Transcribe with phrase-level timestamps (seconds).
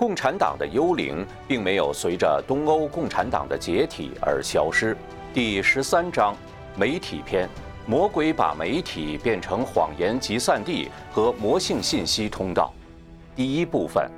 [0.00, 4.96] 共产党的幽灵并没有随着东欧共产党的解体而消失。
[5.34, 6.34] 第十三章，
[6.74, 7.46] 媒体篇：
[7.86, 12.72] 魔鬼把媒体变成谎言集散地和魔性信息通道。
[13.36, 14.10] 第一部分，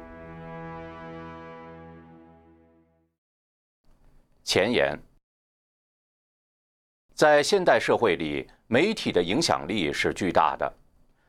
[4.44, 4.96] 前言。
[7.12, 10.72] 在现代社会里，媒体的影响力是巨大的。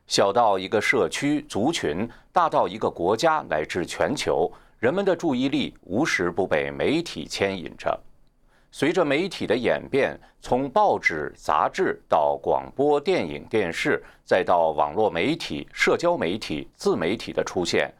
[0.07, 7.99] 小到一个社区、族群，大到一个国家乃至全球，人们的注意力无时不被媒体牵引着。
[8.69, 17.93] 随着媒体的演变，从报纸、杂志到广播电影、电视，再到网络媒体、社交媒体、自媒体的出现，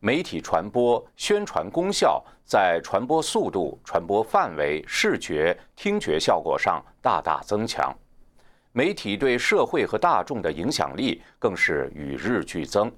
[0.00, 7.96] 媒体传播、宣传功效在传播速度、传播范围、视觉、听觉效果上大大增强。
[8.72, 12.90] 媒体对社会和大众的影响力更是与日俱增。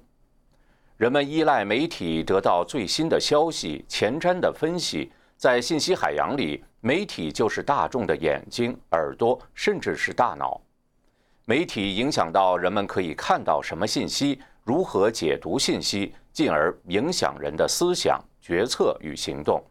[0.97, 5.11] 人们依赖媒体得到最新的消息、前瞻的分析。
[5.35, 10.61] 在信息海洋里，媒体就是大众的眼睛、耳朵，甚至是大脑。
[11.45, 19.63] 媒体影响到人们可以看到什么信息，如何解读信息，进而影响人的思想、决策与行动。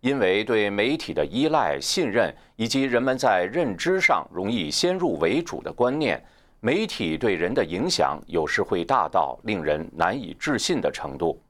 [0.00, 6.22] 因为对媒体的依赖、信任，以及人们在认知上容易先入为主的观念，
[6.60, 11.40] 媒体对人的影响有时会大到令人难以置信的程度。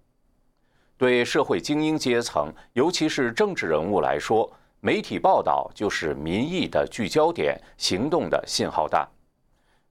[0.98, 4.50] 对社会精英阶层，尤其是政治人物来说，
[4.81, 9.06] 媒体报道就是民意的聚焦点、行动的信号弹。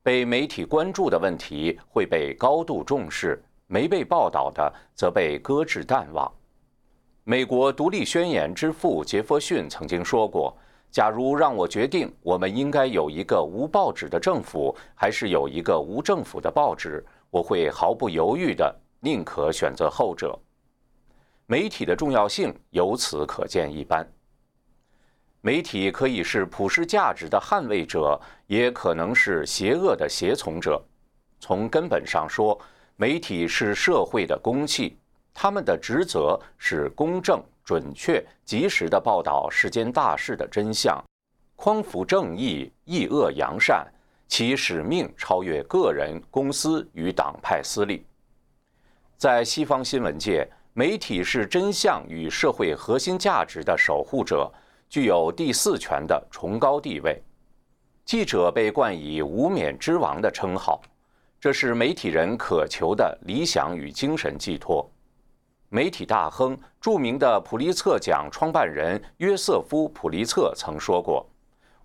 [0.02, 6.32] 被媒体关注的问题会被高度重视，没被报道的则被搁置淡忘。
[7.28, 10.56] 美国独立宣言之父杰弗逊曾经说过
[10.92, 20.40] ：“假如让我决定，我们应该有一个无报纸的政府，还是有一个无政府的报纸，我会毫不犹豫的宁可选择后者。”
[21.48, 24.08] 媒体的重要性由此可见一斑。
[25.42, 30.80] 媒体可以是普世价值的捍卫者，也可能是邪恶的胁从者。
[31.40, 32.56] 从根本上说，
[32.96, 35.00] 媒体是社会的公器。
[35.36, 41.04] 他们的职责是公正、准确、及时地报道世间大事的真相，
[41.58, 43.86] 匡扶正义，抑恶扬善。
[44.28, 48.04] 其使命超越个人、公司与党派私利。
[49.18, 54.52] 在西方新闻界，媒体是真相与社会核心价值的守护者，
[54.90, 57.22] 具有第四权的崇高地位。
[58.04, 60.82] 记者被冠以“无冕之王”的称号，
[61.40, 64.90] 这是媒体人渴求的理想与精神寄托。
[65.70, 71.26] 媒体大亨、著名的普利策奖创办人约瑟夫·普利策曾说过：“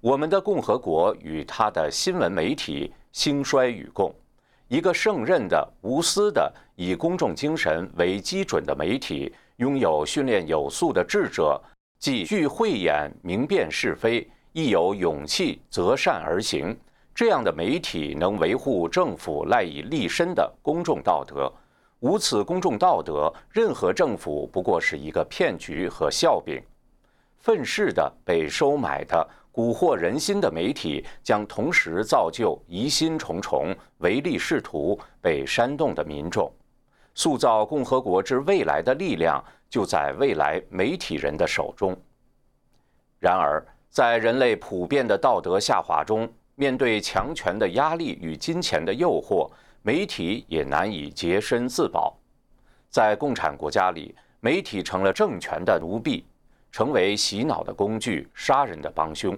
[0.00, 4.14] 我们的共和国与他的新闻媒体兴衰与共。
[4.68, 11.60] 一个胜任的、无私的、以公众精神为基准的媒体，拥有训练有素的智者，
[11.98, 16.76] 既具慧眼明辨是非，亦有勇气择善而行。
[17.14, 21.50] 这样的媒体能维护政府赖以立身的公众道德。”
[22.00, 26.58] 无此公众道德，任何政府不过是一个骗局和笑柄。
[27.38, 36.50] 愤世的、被收买的、蛊惑人心的媒体，将同时造就疑心重重、唯利是图、被煽动的民众。
[37.14, 41.94] 塑造共和国之未来的力量，就在未来媒体人的手中。
[43.18, 49.50] 然而，在人类普遍的道德下滑中，面对强权的压力与金钱的诱惑。
[49.82, 52.14] 媒体也难以洁身自保，
[52.90, 56.22] 在共产国家里，媒体成了政权的奴婢，
[56.70, 59.34] 成为洗脑的工具、杀人的帮凶。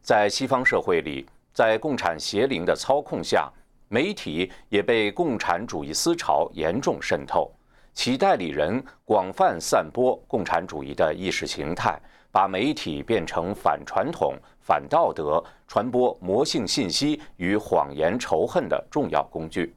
[0.00, 3.52] 在西方社会里，在共产邪灵的操控下，
[3.88, 7.52] 媒体也被共产主义思潮严重渗透，
[7.92, 12.00] 其代理人广泛散播共产主义的意识形态。
[12.36, 19.74] 把媒体变成反传统、反道德、传播魔性信息与谎言仇恨的重要工具，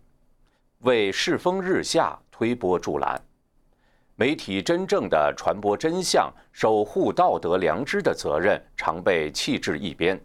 [0.79, 3.17] 为世风日下推波助澜。
[4.17, 10.19] 媒体真正的传播真相、守护道德良知的责任，常被弃置一边。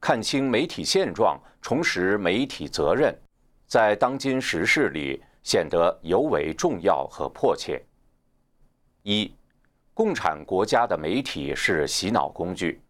[0.00, 3.16] 看清媒体现状，重拾媒体责任，
[3.68, 7.80] 在当今时事里显得尤为重要和迫切。
[9.04, 9.32] 一。
[9.94, 12.80] 共产国家的媒体是洗脑工具。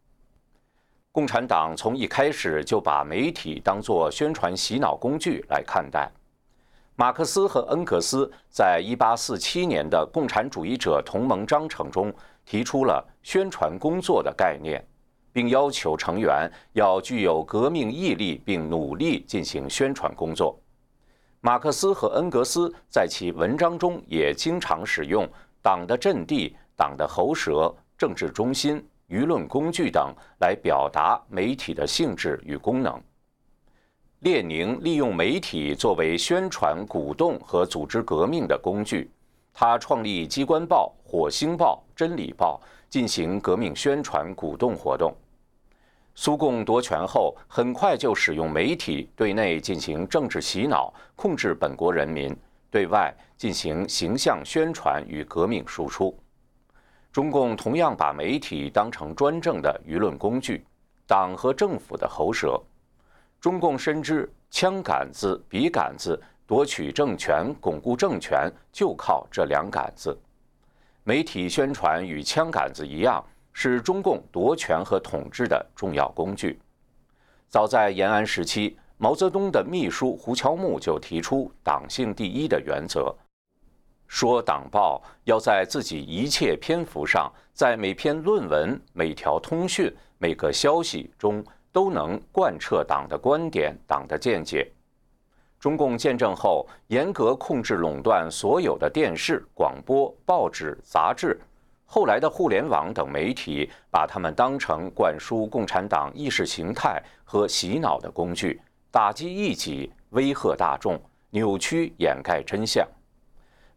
[1.10, 6.10] 共产党从一开始就把媒体当作宣传洗脑工具来看待。
[6.94, 12.14] 马克思和恩格斯在一八四七年的《共产主义者同盟章程》中
[12.46, 14.82] 提出了宣传工作的概念，
[15.32, 20.56] 并要求成员要具有革命毅力，并努力进行宣传工作。
[21.40, 25.28] 马克思和恩格斯在其文章中也经常使用
[25.60, 33.00] “党的阵地”“党的喉舌”“政治中心”“舆论工具”等来表达媒体的性质与功能。
[34.18, 39.08] 列宁利用媒体作为宣传、鼓动和组织革命的工具，
[39.54, 45.14] 他创立机关报《火星报》《真理报》，进行革命宣传、鼓动活动。
[46.16, 52.34] 苏共夺权后，很快就使用媒体对内进行政治洗脑，控制本国人民；
[52.72, 56.12] 对外进行形象宣传与革命输出。
[57.12, 60.64] 中共同样把媒体当成专政的舆论工具，
[61.06, 62.60] 党和政府的喉舌。
[63.40, 70.18] 中共深知枪杆子、笔杆子夺取政权、巩固政权就靠这两杆子。
[71.04, 73.24] 媒体宣传与枪杆子一样。
[73.54, 76.58] 是中共夺权和统治的重要工具。
[77.50, 83.14] 早在延安时期，毛泽东的秘书胡乔木就提出“党性第一”的原则，
[84.12, 91.42] 说党报要在自己一切篇幅上，在每篇论文、每条通讯、每个消息中
[91.72, 94.70] 都能贯彻党的观点、党的见解。
[95.58, 101.40] 中共建政后，严格控制垄断所有的电视、广播、报纸、杂志。
[101.86, 108.60] 后来的互联网等媒体把他们当成灌输共产党意识形态和洗脑的工具，
[108.90, 111.00] 打击异己，威吓大众，
[111.30, 112.86] 扭曲掩盖真相。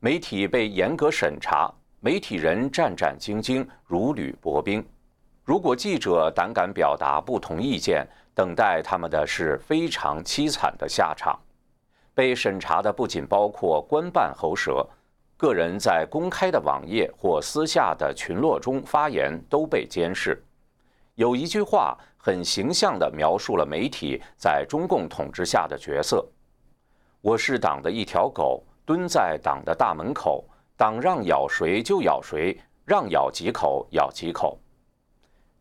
[0.06, 4.86] 媒体被严格审查，媒体人战战兢兢，如履薄冰。
[5.44, 11.36] 如果记者胆敢表达不同意见，等待他们的是非常凄惨的下场。
[12.14, 14.88] 被审查的不仅包括官办喉舌。
[15.38, 20.40] 个人在公开的网页或私下的群落中发言都被监视。
[21.16, 26.24] 有一句话很形象地描述了媒体在中共统治下的角色
[27.22, 30.46] ：“我是党的一条狗，蹲在党的大门口，
[30.78, 34.60] 党让咬谁就咬谁，让咬几口咬几口。”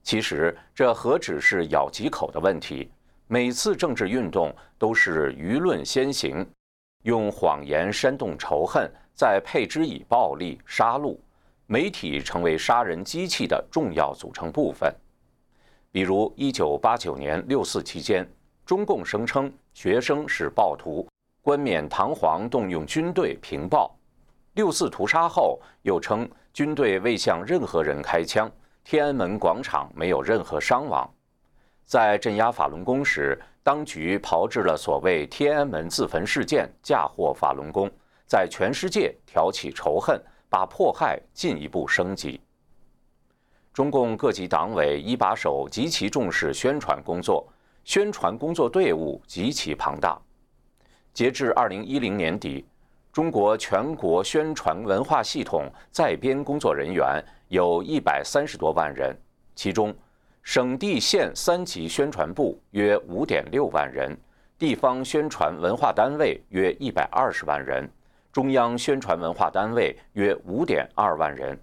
[0.02, 2.90] 其实这何止是咬几口的问题？
[3.26, 6.46] 每次政治运动都是舆论先行，
[7.04, 8.90] 用谎言煽动仇恨。
[9.16, 11.16] 再配之以暴力杀戮，
[11.66, 14.92] 媒体成为杀人机器的重要组成部分。
[15.92, 18.28] 比如，一九八九年六四期间，
[18.66, 21.06] 中共声称学生是暴徒，
[21.44, 23.86] 冠冕堂皇动用军队平暴；
[24.54, 28.50] 六四屠杀后，又称军队未向任何人开枪，
[28.82, 31.06] 天安门广场没有任何伤亡。
[31.84, 37.90] 在镇压法轮功时，当局炮制了所谓“天安门自焚事件”，嫁祸法轮功。
[38.26, 40.18] 在全世界挑起仇恨，
[40.48, 42.40] 把迫害进一步升级。
[43.70, 47.46] 中共各级党委一把手极其重视宣传工作，
[47.84, 50.18] 宣传工作队伍极其庞大。
[51.14, 52.66] 截至二零一零年底，
[53.12, 59.16] 中国全国宣传文化系统在编工作人员有一百三十多万人，
[59.54, 59.94] 其中
[60.42, 64.18] 省地县三级宣传部约五点六万人，
[64.58, 67.88] 地方宣传文化单位约一百二十万人。
[68.32, 71.56] 中央宣传文化单位约五点二万人，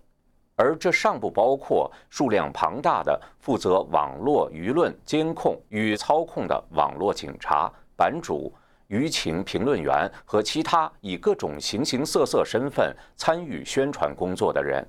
[0.56, 8.54] 而这尚不包括数量庞大的负责网络舆论监控与操控的网络警察、版主、
[8.91, 14.85] 舆情评论员和其他以各种形形色色身份参与宣传工作的人。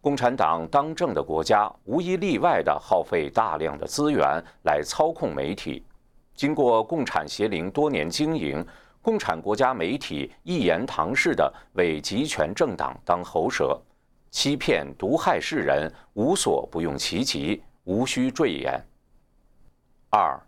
[0.00, 5.84] 共产党当政的国家无一例外地耗费大量的资源来操控媒体，
[6.34, 8.66] 经过共产协灵多年经营。
[9.02, 13.80] 共产国家媒体一言堂式的为集权政党当喉舌，
[14.30, 18.78] 欺骗毒害世人，无所不用其极，无需赘言。
[20.10, 20.38] 二，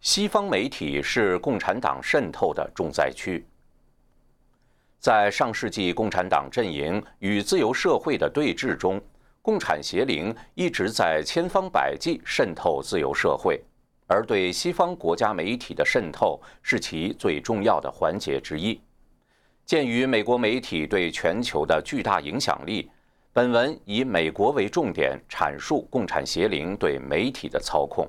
[0.00, 3.44] 西方媒体是共产党渗透的重灾区。
[4.98, 8.98] 在上世纪共产党阵营与自由社会的对峙中，
[9.42, 13.62] 共产邪灵一直在千方百计渗透自由社会。
[14.06, 18.80] 而对西方国家媒体的渗透是其最重要的环节之一。
[19.66, 22.90] 鉴于美国媒体对全球的巨大影响力，
[23.32, 28.08] 本文以美国为重点阐述共产邪灵对媒体的操控。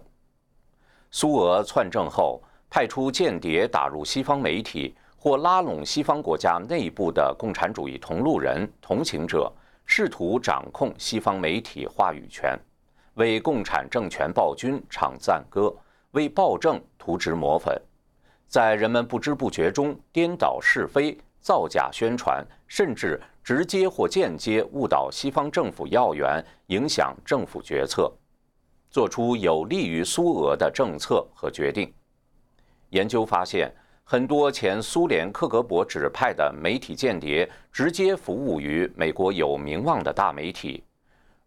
[1.11, 9.51] 苏俄篡政后，派出间谍打入西方媒体，或拉拢西方国家内部的共产主义同路人、同情者，
[9.85, 12.57] 试图掌控西方媒体话语权，
[13.15, 15.73] 为共产政权暴君唱赞歌。
[16.11, 17.73] 为暴政涂脂抹粉，
[18.45, 28.11] 在人们不知不觉中颠倒是非、造假宣传，甚至直接或间接误导西方政府要员，影响政府决策，
[28.91, 31.91] 做出有利于苏俄的政策和决定。
[32.89, 40.83] 研究发现，很多前苏联克格勃指派的媒体间谍直接服务于美国有名望的大媒体，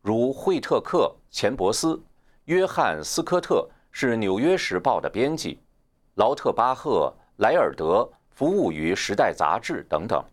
[0.00, 2.02] 如惠特克·钱伯斯、
[2.46, 5.60] 约翰·斯科特是《纽约时报》的编辑，
[6.14, 10.24] 劳特巴赫、莱尔德服务于《时代》杂志等等。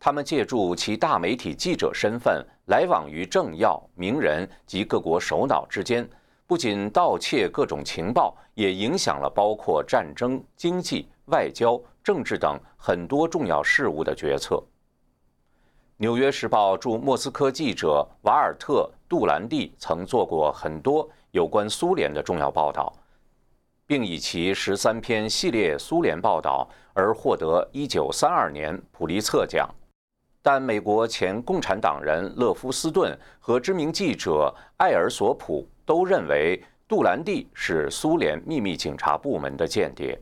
[0.00, 6.08] 他们借助其大媒体记者身份，来往于政要、名人及各国首脑之间，
[6.50, 14.56] 不仅盗窃各种情报，也影响了包括战争、经济、外交、政治等很多重要事务的决策。
[15.98, 22.92] 《纽约时报》驻莫斯科记者瓦尔特·杜兰蒂曾做过很多有关苏联的重要报道，
[23.86, 29.72] 并以其十三篇系列苏联报道而获得1932年普利策奖。
[30.42, 40.16] 但美国前共产党人勒夫斯顿和知名记者艾尔索普都认为杜兰蒂是苏联秘密警察部门的间谍。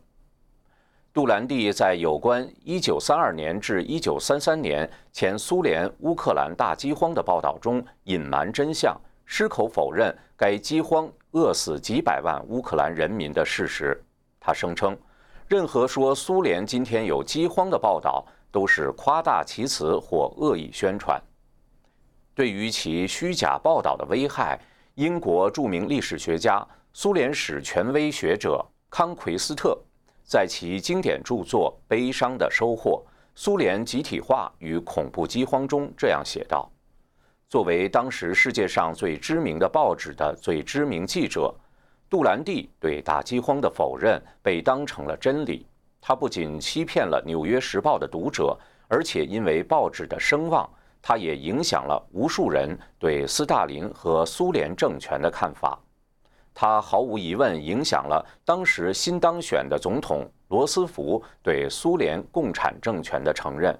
[1.12, 14.02] 杜兰蒂在有关1932年至1933年前苏联乌克兰大饥荒的报道中隐瞒真相，矢口否认该饥荒饿死几百万乌克兰人民的事实。
[14.40, 14.96] 他声称，
[15.48, 18.26] 任何说苏联今天有饥荒的报道。
[18.50, 21.22] 都是夸大其词或恶意宣传。
[22.34, 24.58] 对于其虚假报道的危害，
[24.98, 29.80] 英国著名历史学家、苏联史权威学者康奎斯特
[30.24, 36.68] 在其经典著作《悲伤的收获：苏联集体化与恐怖饥荒》中这样写道
[37.48, 41.54] ：“作为当时世界上最知名的报纸的最知名记者，
[42.10, 45.64] 杜兰蒂对大饥荒的否认被当成了真理。”
[46.02, 50.68] 他不仅欺骗了《纽约时报》的读者，而且因为报纸的声望，
[51.08, 55.78] 他也影响了无数人对斯大林和苏联政权的看法。
[56.52, 63.74] 他毫无疑问影响了当时新当选的总统罗斯福对苏联共产政权的承认。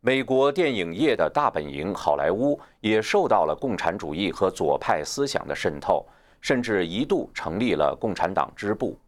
[0.00, 6.04] 美国电影业的大本营好莱坞也受到了共产主义和左派思想的渗透，
[6.40, 8.98] 甚至一度成立了共产党支部。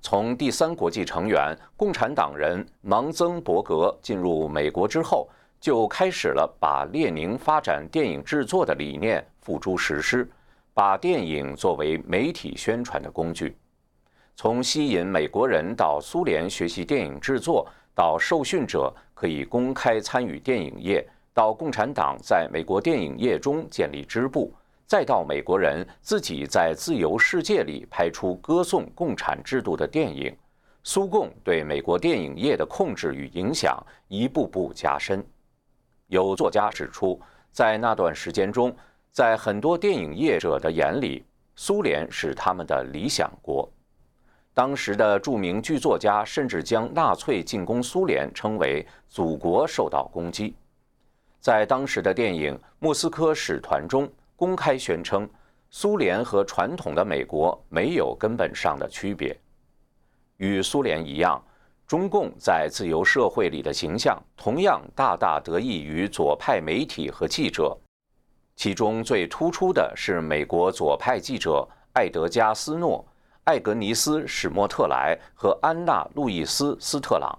[0.00, 5.28] 从第三国际成员共产党人芒曾伯格进入美国之后，
[5.60, 10.28] 就开始了把列宁发展电影制作的理念付诸实施，
[10.72, 13.56] 把电影作为媒体宣传的工具。
[14.36, 24.54] 从吸引美国人到苏联学习电影制作，到受训者可以公开参与电影业，到共产党在美国电影业中建立支部。
[24.86, 30.34] 再到美国人自己在自由世界里拍出歌颂共产制度的电影，
[30.82, 35.22] 苏共对美国电影业的控制与影响一步步加深。
[36.08, 37.18] 有作家指出，
[37.50, 38.74] 在那段时间中，
[39.10, 41.24] 在很多电影业者的眼里，
[41.56, 43.66] 苏联是他们的理想国。
[44.52, 50.54] 当时的著名剧作家甚至将纳粹进攻苏联称为“祖国受到攻击”。
[51.40, 54.10] 在当时的电影《莫斯科使团》中。
[54.38, 55.28] 公开宣称，
[55.68, 59.36] 苏联和传统的美国没有根本上的区别。
[60.36, 61.42] 与苏联一样，
[61.88, 67.74] 中共在自由社会里的形象同样大大得益于左派媒体和记者。
[68.56, 73.02] 其中最突出的是美国左派记者艾德加·斯诺、
[73.44, 77.38] 艾格尼斯·史莫特莱和安娜·路易斯·斯特朗。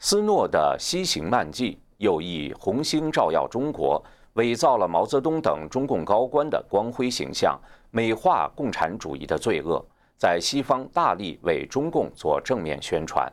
[0.00, 4.02] 斯诺的《西行漫记》又以《红星照耀中国》。
[4.34, 9.84] 伪造了毛泽东等中共高官的光辉形象，美化共产主义的罪恶，
[10.16, 13.30] 在西方大力为中共做正面宣传。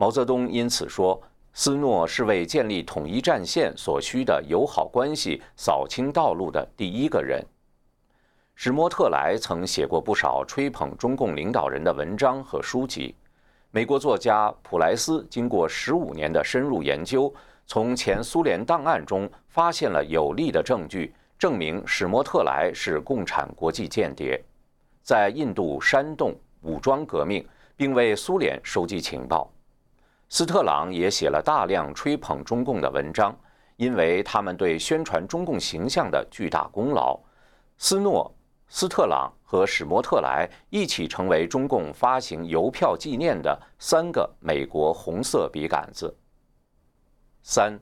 [0.00, 1.20] 毛泽东因此说，
[1.52, 7.44] 斯诺是为建立统一战线所需的友好关系扫清道路的第一个人。
[8.54, 13.14] 史莫特莱曾写过不少吹捧中共领导人的文章和书籍。
[13.72, 17.30] 美国作家普莱斯经过十五年的深入研究。
[17.66, 24.42] 从前苏联档案中发现了有力的证据，证明史莫特莱是共产国际间谍，
[25.02, 29.52] 在印度煽动武装革命，并为苏联收集情报。
[30.32, 33.36] 斯特朗也写了大量吹捧中共的文章，
[33.74, 37.18] 因为他们对宣传中共形象的巨大功劳。
[37.78, 38.32] 斯诺、
[38.68, 46.16] 斯特朗和史莫特莱一起成为中共发行邮票纪念的三个美国红色笔杆子。
[47.42, 47.76] 三，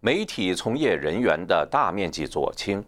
[0.00, 2.82] 媒体从业人员的大面积左倾。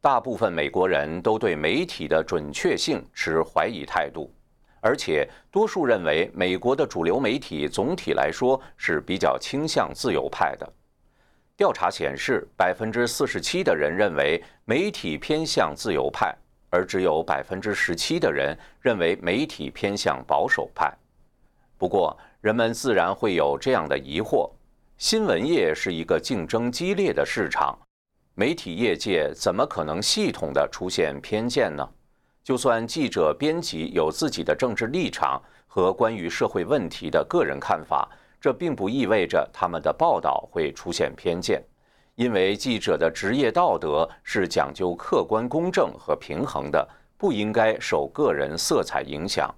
[0.00, 4.32] 大部分美国人都对媒体的准确性持怀疑态度，
[4.80, 10.72] 而且多数认为美国的主流媒体总体来说是比较倾向自由派的。
[11.56, 16.36] 调查显示，百分之四十七的人认为媒体偏向自由派，
[16.70, 20.92] 而只有百分之十七的人认为媒体偏向保守派。
[21.78, 24.50] 不过，人们自然会有这样的疑惑：
[24.98, 27.78] 新闻业是一个竞争激烈的市场，
[28.34, 31.88] 媒体业界怎么可能系统的出现偏见呢？
[32.46, 38.08] 就算记者、编辑有自己的政治立场和关于社会问题的个人看法，
[38.40, 41.60] 这并不意味着他们的报道会出现偏见，
[42.14, 46.88] 因为记者的职业道德是讲究客观公正和平衡的，
[47.18, 49.52] 不应该受个人色彩影响。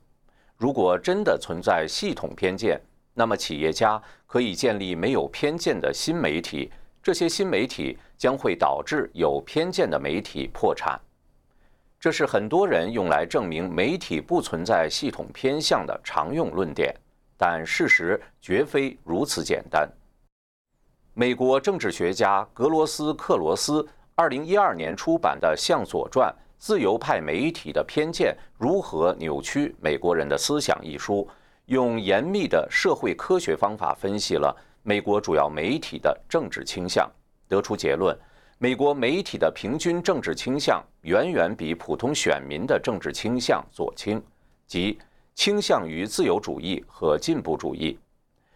[0.56, 2.80] 如果真的存在系统偏见，
[3.12, 10.98] 那么企业家可以建立没有偏见的新媒体，这些新媒体将会导致有偏见的媒体破产。
[12.00, 16.94] 这是很多人用来证明媒体不存在系统偏向的常用论点，
[17.36, 19.90] 但事实绝非如此简单。
[21.12, 31.28] 美国政治学家格罗斯克罗斯二零一二年出版的《向左传：自由派媒体的偏见如何扭曲美国人的思想》一书，
[31.66, 37.10] 用严密的社会科学方法分析了美国主要媒体的政治倾向，
[37.48, 38.16] 得出结论。
[38.60, 44.20] 美国媒体的平均政治倾向远远比普通选民的政治倾向左倾，
[44.66, 44.98] 即
[45.32, 47.96] 倾向于自由主义和进步主义。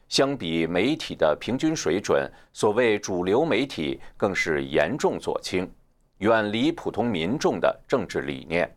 [0.08, 5.70] 相比媒体的平均水准，所谓主流媒体更是严重左倾，
[6.18, 8.68] 远离普通民众的政治理念。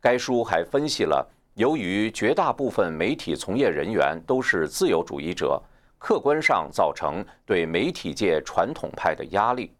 [0.00, 5.62] 该书还分析了，由于绝大部分媒体从业人员都是自由主义者，
[5.98, 9.70] 客观上造成对媒体界传统派的压力。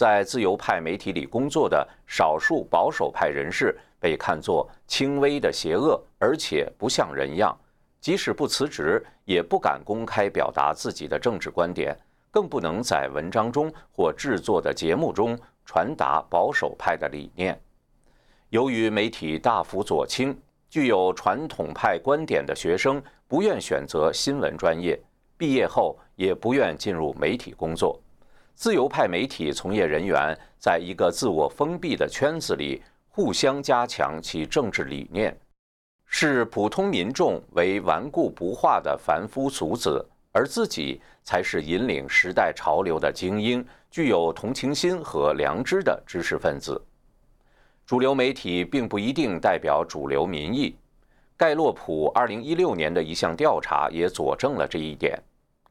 [0.00, 7.54] 在自由派媒体里工作的少数保守派人士被看作轻微的邪恶，而且不像人样，
[8.00, 11.94] 即使不辞职，也不敢公开表达自己的政治观点，
[12.30, 17.60] 更不能在文章中或制作的节目中传达保守派的理念。
[18.48, 20.34] 由于媒体大幅左倾，
[20.70, 24.98] 具有传统派观点的学生不愿选择新闻专业，
[25.36, 28.00] 毕业后也不愿进入媒体工作。
[28.60, 35.34] 自由派媒体从业人员在一个自我封闭的圈子里互相加强其政治理念，
[36.04, 46.78] 视普通民众为顽固不化的凡夫俗子，而自己才是引领时代潮流的精英，具有同情心和良知的知识分子。
[47.86, 50.76] 主流媒体并不一定代表主流民意。
[51.34, 55.18] 盖洛普2016年的一项调查也佐证了这一点。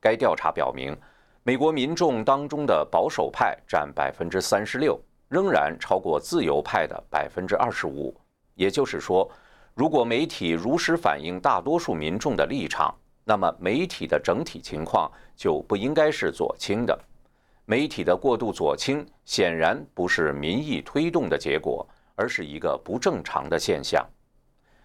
[0.01, 0.97] 该调查表明。
[1.43, 4.99] 美国民众当中的保守派占百分之三十六，
[5.29, 8.13] 仍然超过自由派的百分之二十五。
[8.55, 9.29] 也就是说，
[9.73, 16.99] 如果媒体如实反映大多数民众的立场，那么媒体的整体情况就不应该是左倾的。
[17.63, 24.05] 媒体的过度左倾显然不是民意推动的结果，而是一个不正常的现象。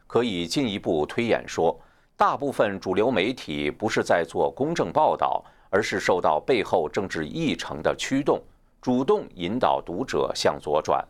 [0.06, 1.76] 可以进一步推演说，
[2.16, 5.44] 大部分主流媒体不是在做公正报道。
[5.74, 8.40] 而是受到背后政治议程的驱动，
[8.80, 11.04] 主动引导读者向左转。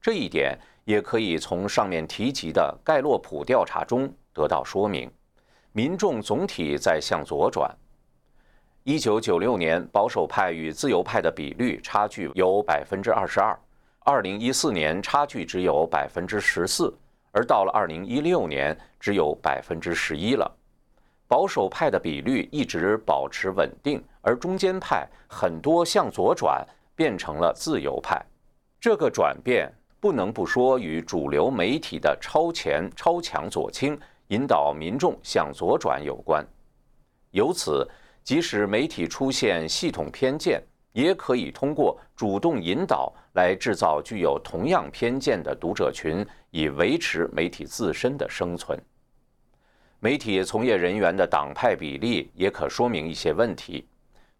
[0.00, 5.10] 这一点也可以从上面提及的盖洛普调查中得到说明。
[5.72, 7.70] 民众总体在向左转。
[8.84, 13.54] 一九九六年，保守派与自由派的比率差距有百分之二十二；
[13.98, 16.90] 二零一四年，差距只有百分之十四，
[17.32, 20.50] 而到了二零一六年，只有百分之十一了。
[21.30, 26.66] 保守派的比率一直保持稳定，而中间派很多向左转，
[26.96, 28.20] 变成了自由派。
[28.80, 36.44] 这个转变不能不说与主流媒体的超前、超强左倾引导民众向左转有关。
[37.30, 37.88] 由此，
[38.24, 48.76] 即使媒体出现系统偏见，也可以通过主动引导来制造具有同样偏见的读者群，以维持媒体自身的生存。
[50.02, 53.86] 媒体从业人员的党派比例也可说明一些问题。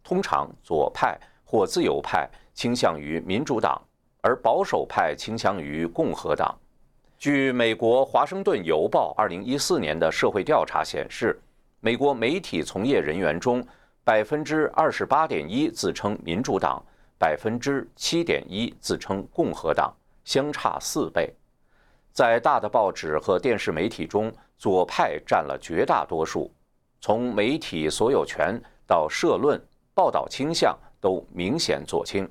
[0.03, 3.79] 通常，左派或自由派倾向于民主党，
[4.23, 6.59] 而保守派倾向于共和党。
[7.19, 11.39] 据美国《华盛顿邮报》2014年的社会调查显示，
[11.81, 13.63] 美国媒体从业人员中，
[14.03, 16.83] 百分之二十八点一自称民主党，
[17.19, 19.95] 百分之七点一自称共和党，
[20.25, 21.31] 相差四倍。
[22.13, 26.53] 在大的报纸和电视媒体中，左派占了绝大多数。
[27.01, 29.59] 从媒体所有权到社论、
[29.95, 32.31] 报道倾向都明显左倾。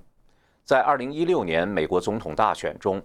[0.64, 3.02] 在2016年美国总统大选中，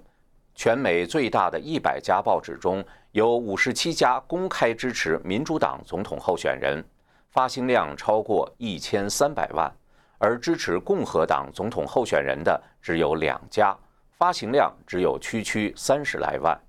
[0.54, 6.84] 全美最大的一百家报纸中有57家公开支持民主党总统候选人，
[7.30, 9.72] 发行量超过1300万；
[10.18, 13.74] 而支持共和党总统候选人的只有两家。
[14.18, 16.60] 发行量只有区区三十来万，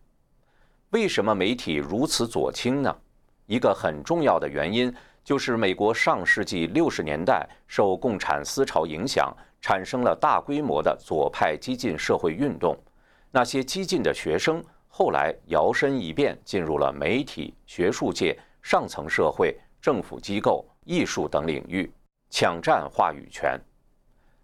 [0.95, 2.95] 为什么媒体如此左倾呢？
[3.47, 4.89] 一个很重要的原因
[5.25, 12.73] 就是美国上世纪六十年代受共产思潮影响，产生了大规模的左派激进社会运动。
[13.29, 21.91] 那些激进的学生后来摇身一变，进入了媒体、学术界、上层社会、政府机构、艺术等领域，
[22.29, 23.59] 抢占话语权。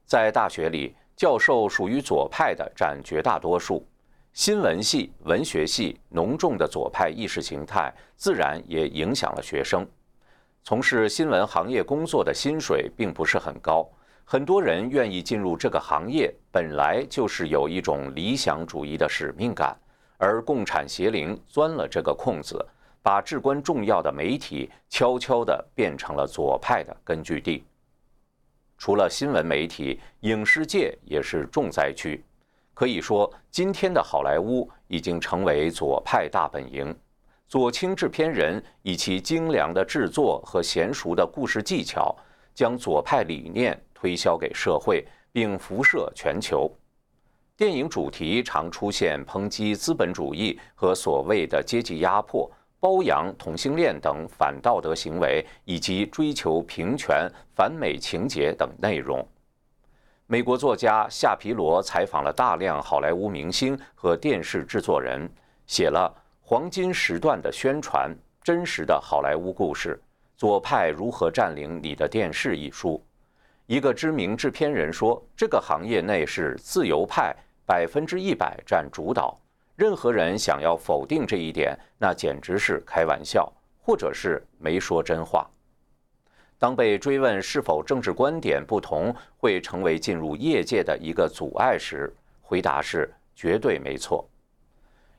[0.05, 3.87] 在大学里，教授属于左派的占绝大多数。
[4.33, 9.85] 新闻系、文学系浓重的左派意识形态，自然也影响了学生。
[10.63, 13.85] 从事新闻行业工作的薪水并不是很高，
[14.23, 19.77] 很多人愿意进入这个行业，本来就是有一种理想主义的使命感。
[20.17, 22.65] 而共产邪灵钻了这个空子，
[23.01, 27.65] 把至关重要的媒体悄悄地变成了左派的根据地。
[28.77, 32.23] 除了新闻媒体，影视界也是重灾区。
[32.81, 36.91] 可以说，今天的好莱坞已经成为左派大本营。
[37.47, 42.15] 左倾制片人以其精良的制作和娴熟的故事技巧，
[42.55, 46.75] 将左派理念推销给社会，并辐射全球。
[47.55, 59.23] 电影主题常出现抨击资本主义和所谓的阶级压迫、包养同性恋等反道德行为，以及追求平权、反美情节等内容。
[60.31, 65.29] 美国作家夏皮罗采访了大量好莱坞明星和电视制作人，
[65.67, 70.01] 写了《黄金时段的宣传：真实的好莱坞故事：
[70.37, 73.05] 左派如何占领你的电视》一书。
[73.65, 79.37] 一个知名制片人说：“这个行业内是自由派百分之一百占主导，
[79.75, 85.45] 任何人想要否定这一点，那简直是开玩笑，或者是没说真话。”
[86.61, 94.23] 当被追问是否政治观点不同会成为进入业界的一个阻碍时，回答是绝对没错。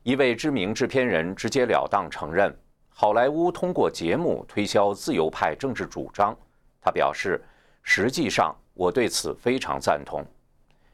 [0.04, 2.56] 一位知名制片人直截了当承认，
[2.90, 6.32] 好莱坞通过节目推销自由派政治主张。
[6.80, 7.42] 他表示，
[7.82, 10.24] 实际上我对此非常赞同。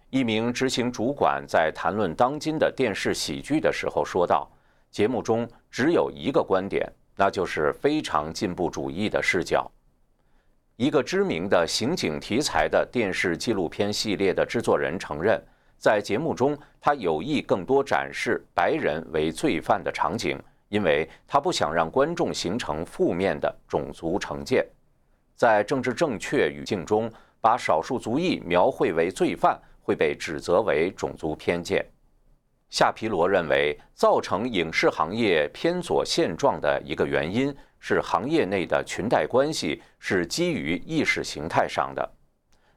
[0.08, 4.50] 一名执行主管在谈论当今的电视喜剧的时候说道
[4.90, 9.70] ：“节目中只有一个观点，那就是非常进步主义的视角。”
[10.78, 15.42] 一个知名的刑警题材的电视纪录片系列的制作人承认，
[15.76, 24.64] 在节目中他有意更多展示白人为罪犯的场景，因为他不想让观众形成负面的种族成见。
[25.34, 27.10] 在政治正确语境中，
[27.40, 31.84] 把少数族裔描绘为罪犯会被指责为种族偏见。
[32.70, 37.54] 夏皮罗认为，造成影视行业偏左现状的一个原因。
[37.80, 42.12] 是行业内的裙带关系是基于意识形态上的。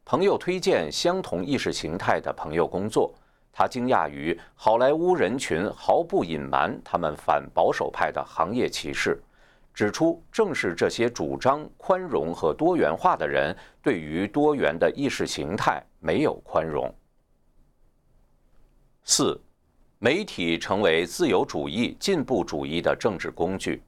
[0.05, 3.11] 朋友推荐相同意识形态的朋友工作，
[3.51, 9.19] 他惊讶于好莱坞人群毫不隐瞒他们反保守派的行业歧视，
[9.73, 16.93] 指出正是这些主张宽容和多元化的人对于多元的意识形态没有宽容。
[19.03, 19.41] 四，
[20.03, 23.83] 媒体成为自由主义、进步主义的政治工具。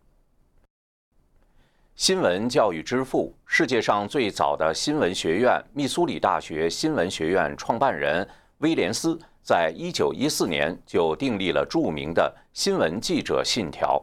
[1.95, 13.99] 新闻教育之父，世界上最早的新闻学院——密苏里大学新闻学院创办人威廉斯，在一九一四年就订立了著名的新闻记者信条。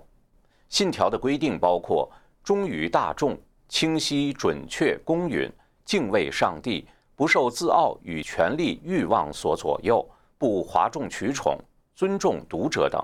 [0.69, 2.11] 信条的规定包括
[2.43, 5.49] 忠于大众、清晰准确公允、
[5.85, 10.05] 敬畏上帝、不受自傲与权力欲望所左右、
[10.37, 11.57] 不哗众取宠、
[12.01, 12.99] 尊重读者等。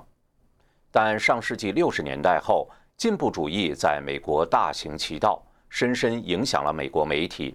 [0.91, 7.55] 但上世纪六十年代后，进步主义在美国大行其道，深深影响了美国媒体。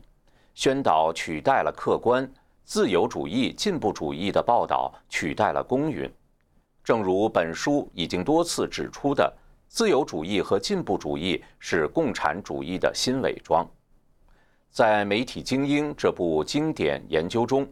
[0.53, 2.31] 宣导取代了客观，
[2.63, 6.07] 自由主义、进步主义的报道取代了公允。
[6.83, 9.33] 正如本书已经多次指出的，
[9.67, 13.67] 自由主义和进步主义是共产主义的新伪装。
[14.69, 17.67] 在《媒体精英》这部经典研究中，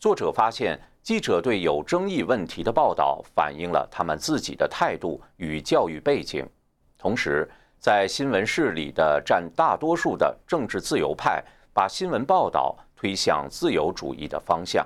[0.00, 6.48] 作者发现，记者对有争议问题的报道反映了他们自己的态度与教育背景。
[6.96, 7.46] 同时，
[7.78, 14.82] 在新闻室里的占大多数的政治自由派，把新闻报道推向自由主义的方向。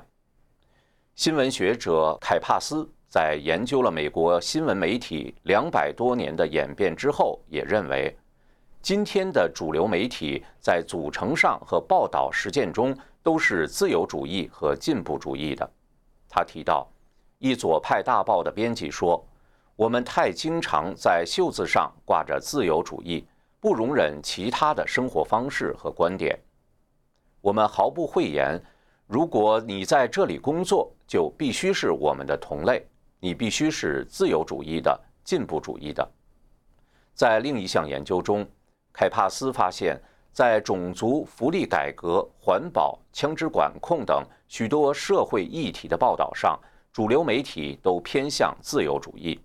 [1.14, 8.12] 新闻学者凯帕斯在研究了美国新闻媒体两百多年的演变之后，也认为，
[8.82, 15.70] 今天的主流媒体在组成上和报道实践中都是自由主义和进步主义的。
[16.28, 16.86] 他提到，
[17.38, 19.24] 一左派大报的编辑说。
[19.76, 23.24] 我们太经常在袖子上挂着自由主义，
[23.60, 26.36] 不容忍其他的生活方式和观点。
[27.40, 28.60] 我们毫不讳言，
[29.06, 32.84] 如果你在这里工作，就必须是我们的同类，
[33.20, 36.10] 你必须是自由主义的、进步主义的。
[37.14, 38.44] 在另一项研究中，
[38.92, 39.96] 凯帕斯发现，
[40.32, 46.58] 在种族、福利改革、环保、枪支管控等许多社会议题的报道上，
[46.92, 49.40] 主流媒体都偏向自由主义。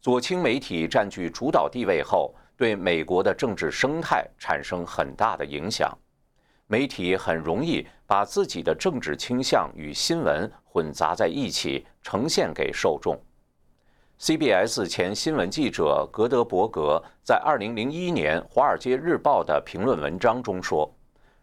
[0.00, 5.96] 左倾媒体占据主导地位后，对美国的政治生态产生很大的影响。
[6.66, 13.20] 媒体很容易把自己的政治倾向与新闻混杂在一起，呈现给受众。
[14.20, 20.94] CBS 前新闻记者格德伯格在2001年《华尔街日报》的评论文章中说：“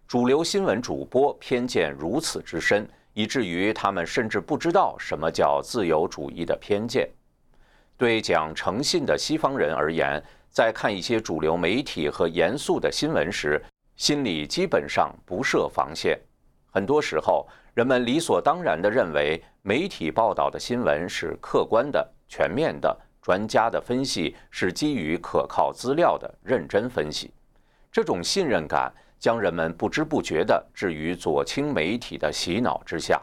[0.07, 7.09] 主流新闻主播偏见如此之深，以至于他们甚至不知道什么叫自由主义的偏见。
[7.97, 13.59] 对讲诚信的西方人而言，在看一些主流媒体和严肃的新闻时，
[13.95, 16.15] 心里基本上不设防线，
[16.69, 27.31] 很多时候，人们理所当然地认为媒体报道的新闻是客观的、全面的，专家的分析是基于可靠资料的认真分析。
[27.91, 33.21] 这种信任感将人们不知不觉地置于左倾媒体的洗脑之下，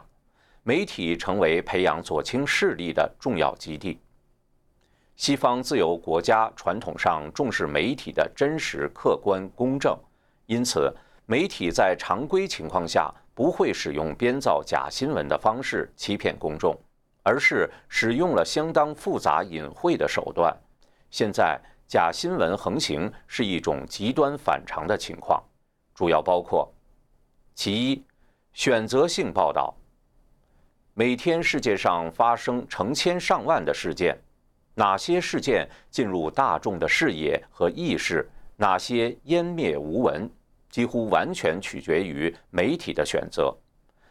[0.63, 3.99] 媒体成为培养左倾势力的重要基地。
[5.15, 9.97] 西方自由国家传统上重视媒体的真实、客观、公正。
[10.45, 10.93] 因此，
[11.25, 16.77] 媒体在常规情况下不会使用编造假新闻的方式欺骗公众，
[17.25, 20.55] 而是使用了相当复杂隐晦的手段。
[21.09, 25.43] 现在，假新闻横行是一种极端反常的情况，
[25.95, 26.71] 主要包括：
[27.55, 28.05] 其一，
[28.53, 29.75] 选择性报道。
[30.93, 34.15] 每天世界上发生成千上万的事件，
[34.75, 38.29] 哪些事件进入大众的视野和意识？
[38.57, 40.29] 哪些湮灭无闻，
[40.69, 43.53] 几乎完全取决于媒体的选择。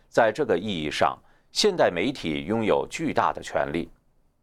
[0.08, 1.16] 在这个意义上，
[1.54, 3.88] 现代媒体拥有巨大的权利。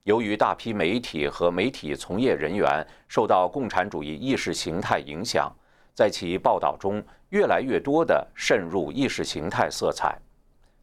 [0.04, 5.54] 由于大批媒体和媒体从业人员受到共产主义意识形态影响，
[5.94, 10.18] 在其报道中越来越多地渗入意识形态色彩。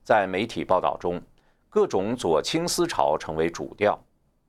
[0.05, 1.19] 在媒体报道中，
[1.71, 3.99] 各种左倾思潮成为主调，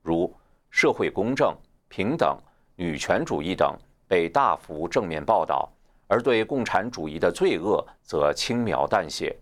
[0.02, 0.30] 如
[0.68, 1.56] 社会公正、
[1.88, 2.38] 平等、
[2.76, 3.74] 女权主义等。
[4.06, 5.66] 被大幅正面报道，
[6.08, 9.34] 而对共产主义的罪恶则轻描淡写。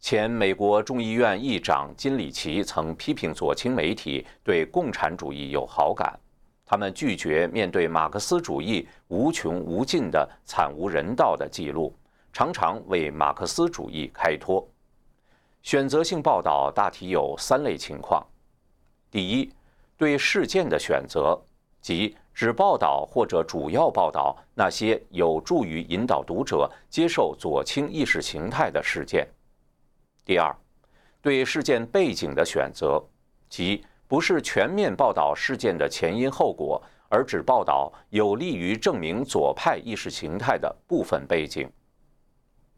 [0.00, 6.18] 前美国众议院议长金里奇曾批评左倾媒体对共产主义有好感，
[6.64, 11.94] 他们拒绝面对马克思主义无穷无尽的惨无人道的记录，
[12.32, 14.66] 常常为马克思主义开脱。
[15.62, 18.24] 选择性报道大体有三类情况：
[19.10, 19.52] 第一，
[19.96, 21.38] 对事件的选择，
[21.80, 22.16] 即。
[22.32, 29.26] 只报道或者主要报道那些有助于引导读者接受左倾意识形态的事件。
[30.28, 30.54] 第二，
[31.22, 33.02] 对事件背景的选择，
[33.48, 41.66] 即不是全面报道事件的前因后果，而只报道有利于证明左派意识形态的部分背景。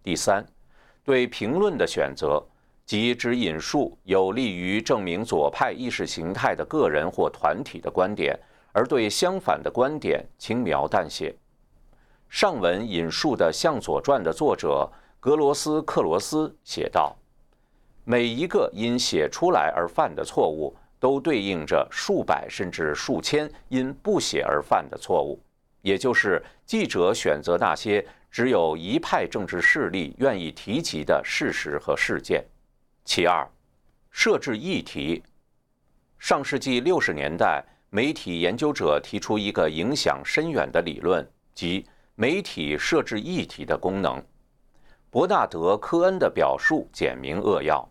[0.00, 0.46] 第三，
[1.02, 2.40] 对评论的选择，
[2.86, 8.38] 即只引述有利于证明左派意识形态的个人或团体的观点。
[8.72, 11.34] 而对相反的观点轻描淡写。
[12.28, 17.16] 上文引述的《向左传》的作者格罗斯克罗斯写道
[18.04, 25.40] ：“每一个因写出来而犯的错误，都对应着数百甚至数千因不写而犯的错误。
[25.82, 32.44] 也就是记者选择那些只有一派政治势力愿意提及的事实和事件。”
[33.04, 33.48] 其二，
[34.10, 35.22] 设置议题。
[36.18, 37.64] 上世纪六十年代。
[37.92, 41.84] 媒体研究者提出一个影响深远的理论，即
[42.14, 44.22] 媒体设置议题的功能。
[45.12, 47.84] 伯纳德·科恩的表述简明扼要：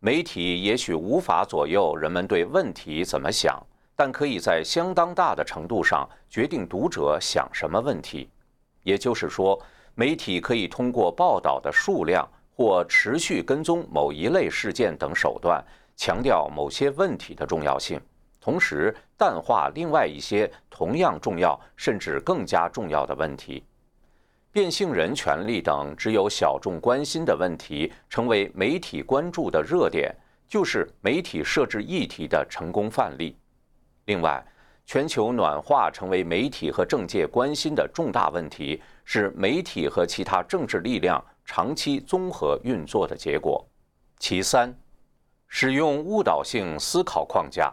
[0.00, 8.28] 媒体也许无法左右人们对问题怎么想，但可以在相当大的程度上决定读者想什么问题。
[8.82, 9.56] 也就是说，
[9.94, 18.00] 媒体可以通过报道的数量或持续跟踪某一类事件等手段，强调某些问题的重要性。
[18.40, 23.62] 同时淡化另外一些同样重要甚至更加重要的问题，
[24.52, 30.12] 变性人权利等只有小众关心的问题成为媒体关注的热点，
[30.48, 33.36] 就是媒体设置议题的成功范例。
[34.06, 34.44] 另外，
[34.84, 43.64] 全球暖化成为媒体和政界关心的重大问题，是媒体和其他政治力量长期综合运作的结果。
[44.18, 44.74] 其三，
[45.46, 47.72] 使用误导性思考框架。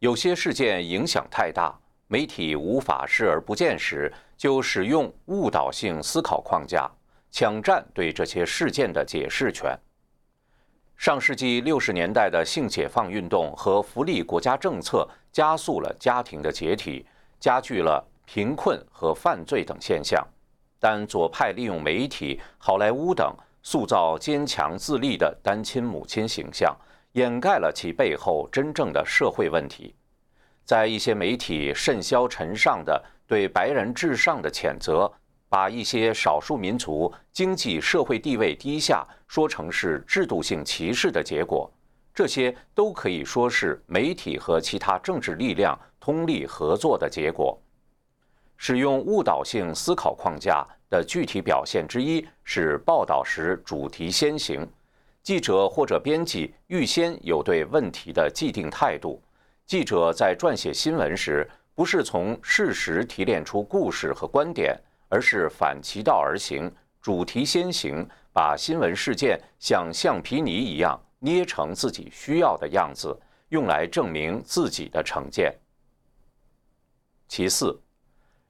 [0.00, 1.72] 有些事件影响太大，
[2.14, 6.88] 媒体无法视而不见时，就使用误导性思考框架，
[7.28, 9.76] 抢占对这些事件的解释权。
[10.96, 17.04] 上世纪六十年代的性解放运动和福利国家政策加速了家庭的解体，
[17.40, 20.24] 加剧了贫困和犯罪等现象。
[20.78, 26.76] 但左派利用媒体、好莱坞等塑造坚强自立的单亲母亲形象，
[27.14, 29.92] 掩盖了其背后真正的社会问题。
[30.64, 35.10] 在一些媒体甚嚣尘上的对白人至上的谴责，
[35.48, 41.70] 把一些少数民族经济社会地位低下说成是制度性歧视的结果，
[42.14, 47.60] 这些都可以说是媒体和其他政治力量通力合作的结果。
[48.56, 54.66] 使用误导性思考框架的具体表现之一是报道时主题先行，
[55.22, 59.20] 记者或者编辑预先有对问题的既定态度。
[59.66, 75.54] 记者在撰写新闻时，不是从事实提炼出故事和观点，而是反其道而行，主题先行，把新闻事件像橡皮泥一样捏成自己需要的样子，用来证明自己的成见。
[77.28, 77.80] 其次。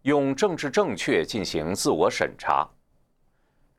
[0.03, 2.69] 用政治正确进行自我审查，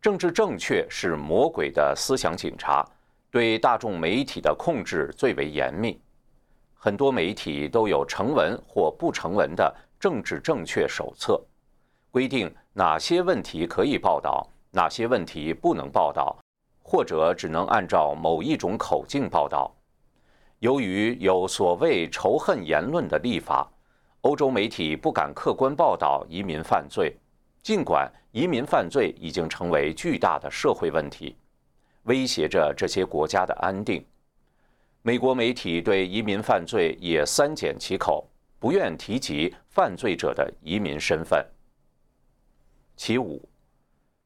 [0.02, 2.84] 政治正确是魔鬼的思想警察，
[3.30, 6.02] 对大众媒体的控制最为严密。
[6.86, 11.44] 很多媒体都有成文或不成文的政治正确手册，
[12.12, 16.38] 规定哪些问题可以报道，哪些问题不能报道，
[16.84, 19.76] 或者只能按照某一种口径报道。
[20.60, 23.68] 由于有所谓仇恨言论的立法。
[24.22, 27.16] 欧洲媒体不敢客观报道移民犯罪，
[27.64, 31.36] 尽管移民犯罪已经成为巨大的社会问题，
[32.04, 34.06] 威胁着这些国家的安定。
[35.08, 41.46] 美国媒体对移民犯罪也三缄其口，不愿提及犯罪者的移民身份。
[42.96, 43.48] 其五，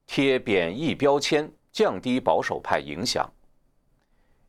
[0.08, 3.30] 贴贬义标签，降低保守派影响。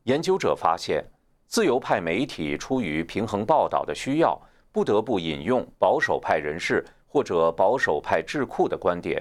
[0.04, 1.04] 研究者发现，
[1.48, 4.40] 自由派媒体出于平衡报道的需要。
[4.70, 9.20] 不得不引用保守派人士或者保守派智库的观点，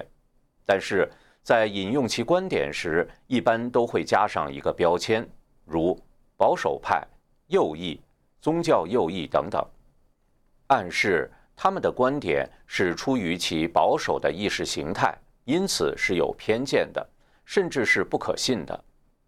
[0.64, 1.10] 但是
[1.42, 5.28] 在引用其观点时，一般都会加上一个标签，
[5.64, 6.00] 如
[6.40, 7.06] 保守派、
[7.48, 8.00] 右翼、
[8.40, 9.62] 宗教右翼等等，
[10.68, 17.06] 暗示他们的观点是出于其保守的意识形态，因此是有偏见的，
[17.44, 18.84] 甚至是不可信的。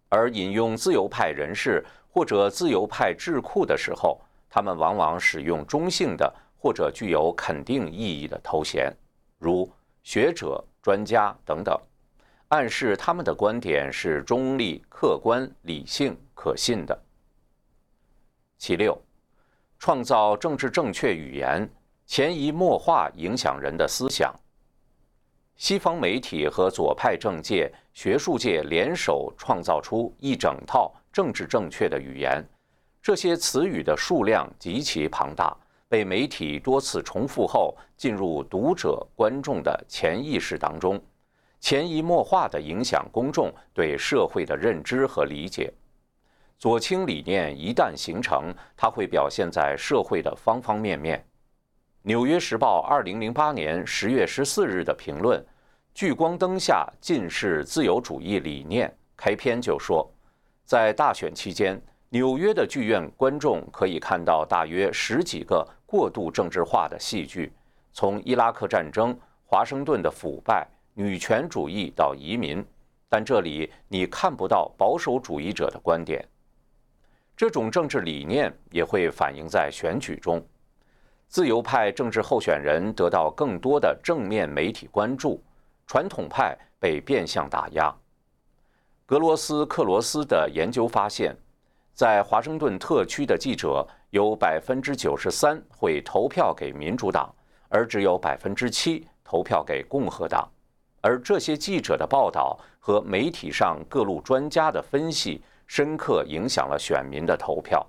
[0.09, 8.91] 而引用自由派人士或者自由派智库的时候，他们往往使用中性的或者具有肯定意义的头衔，
[9.39, 9.71] 如
[10.03, 11.79] 学者、专家等等，
[12.53, 17.03] 暗示他们的观点是中立、客观、理性、可信的。
[18.59, 18.95] 其六，
[19.79, 21.67] 创造政治正确语言，
[22.05, 24.35] 潜移默化影响人的思想。
[25.57, 32.45] 西方媒体和左派政界、学术界联手创造出一整套政治正确的语言。
[33.01, 35.57] 这些词语的数量极其庞大，
[35.89, 41.03] 被媒体多次重复后，进入读者、观众的潜意识当中，
[41.63, 45.73] 潜移默化地影响公众对社会的认知和理解。
[46.59, 51.19] 左倾理念一旦形成，它会表现在社会的方方面面。
[52.03, 55.41] 《纽约时报》二零零八年十月十四日的评论
[55.95, 60.13] 《聚光灯下尽是自由主义理念》开篇就说，
[60.65, 61.81] 在大选期间。
[62.09, 67.51] 纽约的剧院观众可以看到大约十几个过度政治化的戏剧，
[67.93, 72.65] 从伊拉克战争、华盛顿的腐败、女权主义到移民，
[73.09, 76.27] 但这里你看不到保守主义者的观点。
[77.37, 80.45] 这种政治理念也会反映在选举中，
[81.29, 85.43] 自由派政治候选人得到更多的正面媒体关注，
[85.87, 87.95] 传统派被变相打压。
[89.07, 91.37] 格罗斯克罗斯的研究发现。
[91.95, 97.31] 在华盛顿特区的记者有百分之九十三会投票给民主党，
[97.69, 100.51] 而只有百分之七投票给共和党。
[101.03, 107.87] 而这些记者的报道和媒体上各路专家的分析，深刻影响了选民的投票。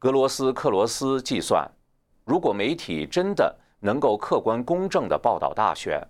[0.00, 1.64] 格罗斯克罗斯计算，
[2.24, 6.04] 如果媒体真的能够客观公正地报道大选，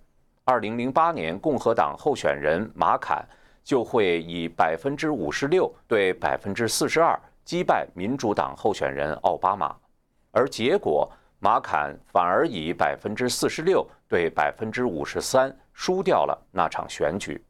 [0.45, 3.23] 二零零八年共和党候选人马坎。
[3.61, 9.75] 就会以百分之五十六对百分之四十二击败民主党候选人奥巴马，
[10.31, 11.07] 而结果
[11.39, 17.41] 马坎反而以百分之四十六对百分之五十三输掉了那场选举。